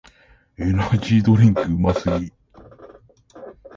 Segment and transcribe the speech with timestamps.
[0.57, 2.33] エナジードリンクうますぎ